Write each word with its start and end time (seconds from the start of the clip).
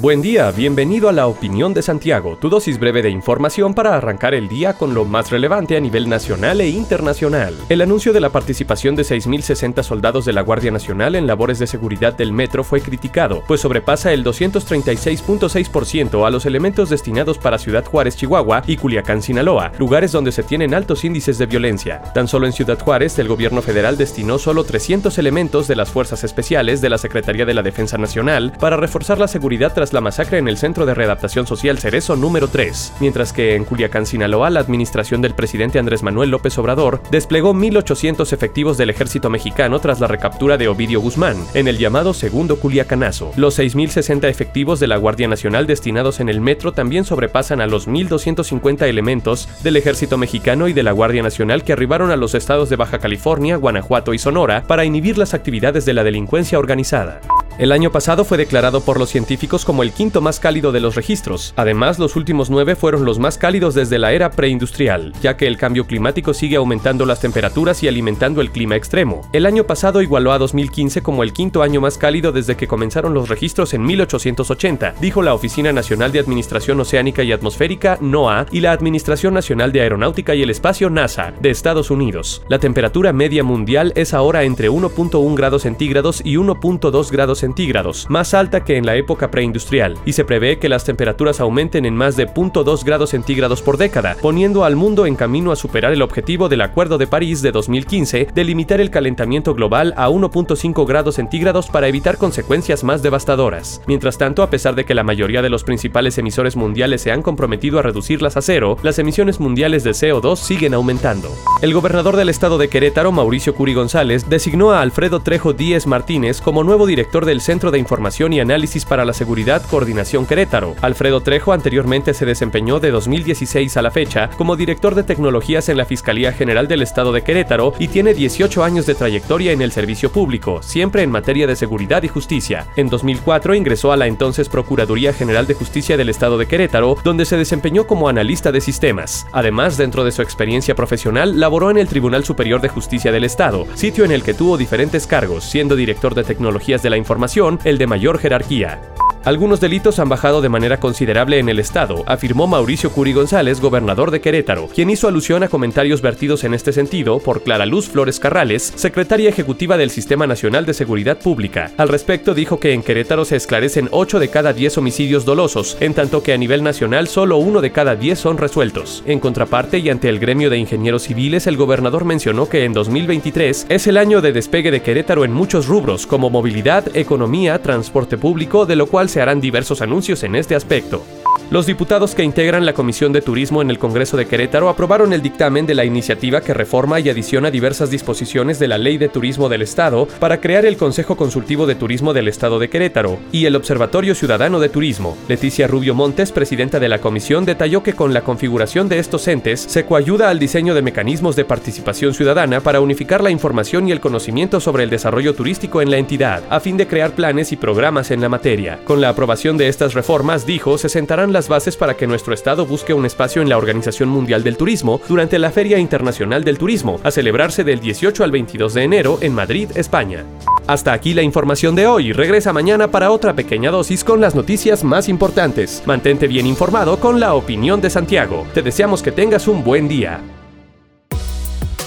Buen 0.00 0.22
día, 0.22 0.50
bienvenido 0.50 1.10
a 1.10 1.12
la 1.12 1.26
opinión 1.26 1.74
de 1.74 1.82
Santiago, 1.82 2.38
tu 2.38 2.48
dosis 2.48 2.78
breve 2.78 3.02
de 3.02 3.10
información 3.10 3.74
para 3.74 3.94
arrancar 3.94 4.32
el 4.32 4.48
día 4.48 4.72
con 4.72 4.94
lo 4.94 5.04
más 5.04 5.30
relevante 5.30 5.76
a 5.76 5.80
nivel 5.80 6.08
nacional 6.08 6.62
e 6.62 6.70
internacional. 6.70 7.54
El 7.68 7.82
anuncio 7.82 8.14
de 8.14 8.20
la 8.20 8.30
participación 8.30 8.96
de 8.96 9.02
6.060 9.02 9.82
soldados 9.82 10.24
de 10.24 10.32
la 10.32 10.40
Guardia 10.40 10.70
Nacional 10.70 11.16
en 11.16 11.26
labores 11.26 11.58
de 11.58 11.66
seguridad 11.66 12.14
del 12.14 12.32
metro 12.32 12.64
fue 12.64 12.80
criticado, 12.80 13.44
pues 13.46 13.60
sobrepasa 13.60 14.14
el 14.14 14.24
236.6% 14.24 16.26
a 16.26 16.30
los 16.30 16.46
elementos 16.46 16.88
destinados 16.88 17.36
para 17.36 17.58
Ciudad 17.58 17.84
Juárez, 17.84 18.16
Chihuahua 18.16 18.62
y 18.66 18.78
Culiacán, 18.78 19.20
Sinaloa, 19.20 19.70
lugares 19.78 20.12
donde 20.12 20.32
se 20.32 20.42
tienen 20.42 20.72
altos 20.72 21.04
índices 21.04 21.36
de 21.36 21.44
violencia. 21.44 22.00
Tan 22.14 22.26
solo 22.26 22.46
en 22.46 22.54
Ciudad 22.54 22.78
Juárez, 22.78 23.18
el 23.18 23.28
gobierno 23.28 23.60
federal 23.60 23.98
destinó 23.98 24.38
solo 24.38 24.64
300 24.64 25.18
elementos 25.18 25.68
de 25.68 25.76
las 25.76 25.90
fuerzas 25.90 26.24
especiales 26.24 26.80
de 26.80 26.88
la 26.88 26.96
Secretaría 26.96 27.44
de 27.44 27.52
la 27.52 27.62
Defensa 27.62 27.98
Nacional 27.98 28.54
para 28.58 28.78
reforzar 28.78 29.18
la 29.18 29.28
seguridad 29.28 29.74
tras 29.74 29.89
la 29.92 30.00
masacre 30.00 30.38
en 30.38 30.48
el 30.48 30.56
Centro 30.56 30.86
de 30.86 30.94
Readaptación 30.94 31.46
Social 31.46 31.78
Cerezo 31.78 32.16
número 32.16 32.48
3, 32.48 32.94
mientras 33.00 33.32
que 33.32 33.54
en 33.54 33.64
Culiacán, 33.64 34.06
Sinaloa, 34.06 34.50
la 34.50 34.60
administración 34.60 35.22
del 35.22 35.34
presidente 35.34 35.78
Andrés 35.78 36.02
Manuel 36.02 36.30
López 36.30 36.56
Obrador 36.58 37.02
desplegó 37.10 37.54
1.800 37.54 38.32
efectivos 38.32 38.78
del 38.78 38.90
ejército 38.90 39.30
mexicano 39.30 39.78
tras 39.80 40.00
la 40.00 40.06
recaptura 40.06 40.56
de 40.56 40.68
Ovidio 40.68 41.00
Guzmán, 41.00 41.36
en 41.54 41.68
el 41.68 41.78
llamado 41.78 42.14
Segundo 42.14 42.56
Culiacanazo. 42.56 43.32
Los 43.36 43.58
6.060 43.58 44.28
efectivos 44.28 44.80
de 44.80 44.86
la 44.86 44.96
Guardia 44.96 45.28
Nacional 45.28 45.66
destinados 45.66 46.20
en 46.20 46.28
el 46.28 46.40
metro 46.40 46.72
también 46.72 47.04
sobrepasan 47.04 47.60
a 47.60 47.66
los 47.66 47.88
1.250 47.88 48.82
elementos 48.82 49.48
del 49.62 49.76
ejército 49.76 50.18
mexicano 50.18 50.68
y 50.68 50.72
de 50.72 50.82
la 50.82 50.92
Guardia 50.92 51.22
Nacional 51.22 51.64
que 51.64 51.72
arribaron 51.72 52.10
a 52.10 52.16
los 52.16 52.34
estados 52.34 52.70
de 52.70 52.76
Baja 52.76 52.98
California, 52.98 53.56
Guanajuato 53.56 54.14
y 54.14 54.18
Sonora 54.18 54.64
para 54.66 54.84
inhibir 54.84 55.18
las 55.18 55.34
actividades 55.34 55.84
de 55.84 55.94
la 55.94 56.04
delincuencia 56.04 56.58
organizada. 56.58 57.20
El 57.58 57.72
año 57.72 57.92
pasado 57.92 58.24
fue 58.24 58.38
declarado 58.38 58.80
por 58.80 58.98
los 58.98 59.10
científicos 59.10 59.64
como 59.64 59.82
el 59.82 59.92
quinto 59.92 60.20
más 60.20 60.40
cálido 60.40 60.72
de 60.72 60.80
los 60.80 60.94
registros. 60.94 61.52
Además, 61.56 61.98
los 61.98 62.16
últimos 62.16 62.48
nueve 62.48 62.76
fueron 62.76 63.04
los 63.04 63.18
más 63.18 63.36
cálidos 63.36 63.74
desde 63.74 63.98
la 63.98 64.12
era 64.12 64.30
preindustrial, 64.30 65.12
ya 65.20 65.36
que 65.36 65.46
el 65.46 65.56
cambio 65.56 65.86
climático 65.86 66.32
sigue 66.32 66.56
aumentando 66.56 67.04
las 67.04 67.20
temperaturas 67.20 67.82
y 67.82 67.88
alimentando 67.88 68.40
el 68.40 68.50
clima 68.50 68.76
extremo. 68.76 69.28
El 69.32 69.46
año 69.46 69.64
pasado 69.64 70.00
igualó 70.02 70.32
a 70.32 70.38
2015 70.38 71.02
como 71.02 71.22
el 71.22 71.32
quinto 71.32 71.62
año 71.62 71.80
más 71.80 71.98
cálido 71.98 72.32
desde 72.32 72.56
que 72.56 72.68
comenzaron 72.68 73.14
los 73.14 73.28
registros 73.28 73.74
en 73.74 73.82
1880, 73.82 74.94
dijo 75.00 75.22
la 75.22 75.34
Oficina 75.34 75.72
Nacional 75.72 76.12
de 76.12 76.20
Administración 76.20 76.80
Oceánica 76.80 77.22
y 77.22 77.32
Atmosférica, 77.32 77.98
NOAA, 78.00 78.46
y 78.50 78.60
la 78.60 78.72
Administración 78.72 79.34
Nacional 79.34 79.72
de 79.72 79.82
Aeronáutica 79.82 80.34
y 80.34 80.42
el 80.42 80.50
Espacio, 80.50 80.88
NASA, 80.88 81.32
de 81.40 81.50
Estados 81.50 81.90
Unidos. 81.90 82.42
La 82.48 82.58
temperatura 82.58 83.12
media 83.12 83.44
mundial 83.44 83.92
es 83.96 84.14
ahora 84.14 84.44
entre 84.44 84.70
1.1 84.70 85.34
grados 85.34 85.62
centígrados 85.62 86.22
y 86.24 86.36
1.2 86.36 87.10
grados 87.10 87.39
centígrados 87.40 88.06
más 88.08 88.34
alta 88.34 88.64
que 88.64 88.76
en 88.76 88.86
la 88.86 88.96
época 88.96 89.30
preindustrial, 89.30 89.96
y 90.04 90.12
se 90.12 90.24
prevé 90.24 90.58
que 90.58 90.68
las 90.68 90.84
temperaturas 90.84 91.40
aumenten 91.40 91.84
en 91.84 91.96
más 91.96 92.16
de 92.16 92.26
0.2 92.26 92.84
grados 92.84 93.10
centígrados 93.10 93.62
por 93.62 93.76
década, 93.76 94.16
poniendo 94.20 94.64
al 94.64 94.76
mundo 94.76 95.06
en 95.06 95.16
camino 95.16 95.52
a 95.52 95.56
superar 95.56 95.92
el 95.92 96.02
objetivo 96.02 96.48
del 96.48 96.60
Acuerdo 96.60 96.98
de 96.98 97.06
París 97.06 97.42
de 97.42 97.52
2015 97.52 98.28
de 98.32 98.44
limitar 98.44 98.80
el 98.80 98.90
calentamiento 98.90 99.54
global 99.54 99.94
a 99.96 100.08
1.5 100.08 100.86
grados 100.86 101.16
centígrados 101.16 101.68
para 101.68 101.88
evitar 101.88 102.18
consecuencias 102.18 102.84
más 102.84 103.02
devastadoras. 103.02 103.80
Mientras 103.86 104.18
tanto, 104.18 104.42
a 104.42 104.50
pesar 104.50 104.74
de 104.74 104.84
que 104.84 104.94
la 104.94 105.04
mayoría 105.04 105.42
de 105.42 105.50
los 105.50 105.64
principales 105.64 106.18
emisores 106.18 106.56
mundiales 106.56 107.02
se 107.02 107.12
han 107.12 107.22
comprometido 107.22 107.78
a 107.78 107.82
reducirlas 107.82 108.36
a 108.36 108.42
cero, 108.42 108.76
las 108.82 108.98
emisiones 108.98 109.40
mundiales 109.40 109.84
de 109.84 109.90
CO2 109.90 110.36
siguen 110.36 110.74
aumentando. 110.74 111.30
El 111.62 111.74
gobernador 111.74 112.16
del 112.16 112.28
estado 112.28 112.58
de 112.58 112.68
Querétaro, 112.68 113.12
Mauricio 113.12 113.54
Curi 113.54 113.74
González, 113.74 114.28
designó 114.28 114.72
a 114.72 114.80
Alfredo 114.80 115.20
Trejo 115.20 115.52
Díez 115.52 115.86
Martínez 115.86 116.40
como 116.40 116.64
nuevo 116.64 116.86
director 116.86 117.24
del 117.30 117.40
Centro 117.40 117.70
de 117.70 117.78
Información 117.78 118.32
y 118.32 118.40
Análisis 118.40 118.84
para 118.84 119.04
la 119.04 119.12
Seguridad 119.12 119.62
Coordinación 119.62 120.26
Querétaro. 120.26 120.74
Alfredo 120.80 121.20
Trejo 121.20 121.52
anteriormente 121.52 122.12
se 122.12 122.26
desempeñó 122.26 122.80
de 122.80 122.90
2016 122.90 123.76
a 123.76 123.82
la 123.82 123.92
fecha 123.92 124.30
como 124.30 124.56
director 124.56 124.96
de 124.96 125.04
tecnologías 125.04 125.68
en 125.68 125.76
la 125.76 125.84
Fiscalía 125.84 126.32
General 126.32 126.66
del 126.66 126.82
Estado 126.82 127.12
de 127.12 127.22
Querétaro 127.22 127.72
y 127.78 127.86
tiene 127.86 128.14
18 128.14 128.64
años 128.64 128.84
de 128.84 128.96
trayectoria 128.96 129.52
en 129.52 129.62
el 129.62 129.70
servicio 129.70 130.10
público, 130.10 130.60
siempre 130.60 131.04
en 131.04 131.12
materia 131.12 131.46
de 131.46 131.54
seguridad 131.54 132.02
y 132.02 132.08
justicia. 132.08 132.66
En 132.74 132.88
2004 132.88 133.54
ingresó 133.54 133.92
a 133.92 133.96
la 133.96 134.08
entonces 134.08 134.48
Procuraduría 134.48 135.12
General 135.12 135.46
de 135.46 135.54
Justicia 135.54 135.96
del 135.96 136.08
Estado 136.08 136.36
de 136.36 136.48
Querétaro, 136.48 136.96
donde 137.04 137.26
se 137.26 137.36
desempeñó 137.36 137.86
como 137.86 138.08
analista 138.08 138.50
de 138.50 138.60
sistemas. 138.60 139.24
Además, 139.30 139.76
dentro 139.76 140.02
de 140.02 140.10
su 140.10 140.20
experiencia 140.20 140.74
profesional, 140.74 141.38
laboró 141.38 141.70
en 141.70 141.78
el 141.78 141.86
Tribunal 141.86 142.24
Superior 142.24 142.60
de 142.60 142.70
Justicia 142.70 143.12
del 143.12 143.22
Estado, 143.22 143.68
sitio 143.74 144.04
en 144.04 144.10
el 144.10 144.24
que 144.24 144.34
tuvo 144.34 144.58
diferentes 144.58 145.06
cargos, 145.06 145.44
siendo 145.44 145.76
director 145.76 146.16
de 146.16 146.24
tecnologías 146.24 146.82
de 146.82 146.90
la 146.90 146.96
información 146.96 147.19
el 147.64 147.76
de 147.76 147.86
mayor 147.86 148.18
jerarquía. 148.18 148.80
Algunos 149.22 149.60
delitos 149.60 149.98
han 149.98 150.08
bajado 150.08 150.40
de 150.40 150.48
manera 150.48 150.80
considerable 150.80 151.38
en 151.38 151.50
el 151.50 151.58
Estado, 151.58 152.04
afirmó 152.06 152.46
Mauricio 152.46 152.90
Curi 152.90 153.12
González, 153.12 153.60
gobernador 153.60 154.10
de 154.10 154.22
Querétaro, 154.22 154.68
quien 154.74 154.88
hizo 154.88 155.08
alusión 155.08 155.42
a 155.42 155.48
comentarios 155.48 156.00
vertidos 156.00 156.42
en 156.44 156.54
este 156.54 156.72
sentido 156.72 157.18
por 157.18 157.42
Clara 157.42 157.66
Luz 157.66 157.86
Flores 157.86 158.18
Carrales, 158.18 158.72
secretaria 158.76 159.28
ejecutiva 159.28 159.76
del 159.76 159.90
Sistema 159.90 160.26
Nacional 160.26 160.64
de 160.64 160.72
Seguridad 160.72 161.18
Pública. 161.18 161.70
Al 161.76 161.90
respecto, 161.90 162.32
dijo 162.32 162.58
que 162.58 162.72
en 162.72 162.82
Querétaro 162.82 163.26
se 163.26 163.36
esclarecen 163.36 163.88
8 163.90 164.20
de 164.20 164.28
cada 164.28 164.54
10 164.54 164.78
homicidios 164.78 165.26
dolosos, 165.26 165.76
en 165.80 165.92
tanto 165.92 166.22
que 166.22 166.32
a 166.32 166.38
nivel 166.38 166.62
nacional 166.62 167.06
solo 167.06 167.36
uno 167.36 167.60
de 167.60 167.72
cada 167.72 167.96
10 167.96 168.18
son 168.18 168.38
resueltos. 168.38 169.02
En 169.04 169.20
contraparte 169.20 169.80
y 169.80 169.90
ante 169.90 170.08
el 170.08 170.18
gremio 170.18 170.48
de 170.48 170.56
ingenieros 170.56 171.02
civiles, 171.02 171.46
el 171.46 171.58
gobernador 171.58 172.06
mencionó 172.06 172.48
que 172.48 172.64
en 172.64 172.72
2023 172.72 173.66
es 173.68 173.86
el 173.86 173.98
año 173.98 174.22
de 174.22 174.32
despegue 174.32 174.70
de 174.70 174.80
Querétaro 174.80 175.26
en 175.26 175.32
muchos 175.34 175.66
rubros, 175.66 176.06
como 176.06 176.30
movilidad, 176.30 176.96
economía, 176.96 177.60
transporte 177.60 178.16
público, 178.16 178.64
de 178.64 178.76
lo 178.76 178.86
cual 178.86 179.09
se 179.10 179.20
harán 179.20 179.40
diversos 179.40 179.82
anuncios 179.82 180.22
en 180.22 180.36
este 180.36 180.54
aspecto. 180.54 181.04
Los 181.50 181.66
diputados 181.66 182.14
que 182.14 182.22
integran 182.22 182.64
la 182.64 182.74
Comisión 182.74 183.12
de 183.12 183.22
Turismo 183.22 183.60
en 183.60 183.70
el 183.70 183.78
Congreso 183.80 184.16
de 184.16 184.28
Querétaro 184.28 184.68
aprobaron 184.68 185.12
el 185.12 185.20
dictamen 185.20 185.66
de 185.66 185.74
la 185.74 185.84
iniciativa 185.84 186.42
que 186.42 186.54
reforma 186.54 187.00
y 187.00 187.08
adiciona 187.08 187.50
diversas 187.50 187.90
disposiciones 187.90 188.60
de 188.60 188.68
la 188.68 188.78
Ley 188.78 188.98
de 188.98 189.08
Turismo 189.08 189.48
del 189.48 189.62
Estado 189.62 190.06
para 190.20 190.40
crear 190.40 190.64
el 190.64 190.76
Consejo 190.76 191.16
Consultivo 191.16 191.66
de 191.66 191.74
Turismo 191.74 192.12
del 192.12 192.28
Estado 192.28 192.60
de 192.60 192.70
Querétaro 192.70 193.18
y 193.32 193.46
el 193.46 193.56
Observatorio 193.56 194.14
Ciudadano 194.14 194.60
de 194.60 194.68
Turismo. 194.68 195.18
Leticia 195.26 195.66
Rubio 195.66 195.92
Montes, 195.92 196.30
presidenta 196.30 196.78
de 196.78 196.88
la 196.88 197.00
comisión, 197.00 197.44
detalló 197.44 197.82
que 197.82 197.94
con 197.94 198.14
la 198.14 198.20
configuración 198.20 198.88
de 198.88 199.00
estos 199.00 199.26
entes 199.26 199.58
se 199.60 199.84
coayuda 199.84 200.30
al 200.30 200.38
diseño 200.38 200.72
de 200.72 200.82
mecanismos 200.82 201.34
de 201.34 201.46
participación 201.46 202.14
ciudadana 202.14 202.60
para 202.60 202.80
unificar 202.80 203.24
la 203.24 203.30
información 203.32 203.88
y 203.88 203.90
el 203.90 203.98
conocimiento 203.98 204.60
sobre 204.60 204.84
el 204.84 204.90
desarrollo 204.90 205.34
turístico 205.34 205.82
en 205.82 205.90
la 205.90 205.96
entidad, 205.96 206.44
a 206.48 206.60
fin 206.60 206.76
de 206.76 206.86
crear 206.86 207.10
planes 207.10 207.50
y 207.50 207.56
programas 207.56 208.12
en 208.12 208.20
la 208.20 208.28
materia. 208.28 208.78
Con 208.84 209.00
la 209.00 209.08
aprobación 209.08 209.56
de 209.56 209.66
estas 209.66 209.94
reformas, 209.94 210.46
dijo, 210.46 210.78
se 210.78 210.88
sentarán 210.88 211.32
las 211.40 211.48
bases 211.48 211.74
para 211.74 211.96
que 211.96 212.06
nuestro 212.06 212.34
Estado 212.34 212.66
busque 212.66 212.92
un 212.92 213.06
espacio 213.06 213.40
en 213.40 213.48
la 213.48 213.56
Organización 213.56 214.10
Mundial 214.10 214.44
del 214.44 214.58
Turismo 214.58 215.00
durante 215.08 215.38
la 215.38 215.50
Feria 215.50 215.78
Internacional 215.78 216.44
del 216.44 216.58
Turismo, 216.58 217.00
a 217.02 217.10
celebrarse 217.10 217.64
del 217.64 217.80
18 217.80 218.22
al 218.22 218.30
22 218.30 218.74
de 218.74 218.82
enero 218.82 219.18
en 219.22 219.34
Madrid, 219.34 219.70
España. 219.74 220.26
Hasta 220.66 220.92
aquí 220.92 221.14
la 221.14 221.22
información 221.22 221.74
de 221.74 221.86
hoy. 221.86 222.12
Regresa 222.12 222.52
mañana 222.52 222.90
para 222.90 223.10
otra 223.10 223.34
pequeña 223.34 223.70
dosis 223.70 224.04
con 224.04 224.20
las 224.20 224.34
noticias 224.34 224.84
más 224.84 225.08
importantes. 225.08 225.82
Mantente 225.86 226.26
bien 226.26 226.46
informado 226.46 227.00
con 227.00 227.20
la 227.20 227.32
opinión 227.32 227.80
de 227.80 227.88
Santiago. 227.88 228.46
Te 228.52 228.60
deseamos 228.60 229.02
que 229.02 229.10
tengas 229.10 229.48
un 229.48 229.64
buen 229.64 229.88
día. 229.88 230.20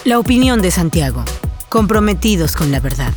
La 0.03 0.17
opinión 0.17 0.63
de 0.63 0.71
Santiago. 0.71 1.23
Comprometidos 1.69 2.55
con 2.55 2.71
la 2.71 2.79
verdad. 2.79 3.13